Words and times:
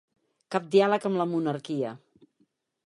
Cap 0.55 0.65
diàleg 0.75 1.05
amb 1.11 1.21
la 1.21 1.29
monarquia. 1.35 1.95